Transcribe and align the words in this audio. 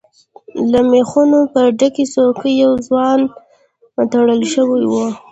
له 0.71 0.79
ميخونو 0.91 1.39
پر 1.53 1.65
ډکې 1.79 2.05
څوکی 2.13 2.53
يو 2.63 2.71
ځوان 2.87 3.19
تړل 4.11 4.41
شوی 4.53 4.83
و. 4.91 4.93